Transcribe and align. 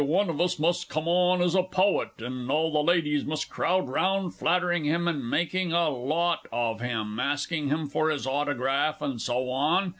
One 0.03 0.31
of 0.31 0.41
us 0.41 0.57
must 0.57 0.89
come 0.89 1.07
on 1.07 1.43
as 1.43 1.53
a 1.53 1.61
Poet, 1.61 2.09
and 2.23 2.49
all 2.49 2.71
the 2.73 2.79
ladies 2.81 3.23
must 3.23 3.51
crowd 3.51 3.87
round 3.87 4.33
flattering 4.33 4.83
him, 4.85 5.07
and 5.07 5.29
making 5.29 5.73
a 5.73 5.89
lot 5.89 6.47
of 6.51 6.81
him, 6.81 7.19
asking 7.19 7.67
him 7.69 7.85
for 7.87 8.09
his 8.09 8.25
autograph, 8.25 8.99
and 9.03 9.21
so 9.21 9.51
on. 9.51 9.89